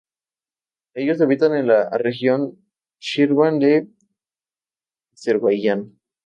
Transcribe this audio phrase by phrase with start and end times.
[0.95, 2.57] Ellos habitan en la región
[2.99, 3.87] Shirvan de
[5.13, 5.99] Azerbaiyán.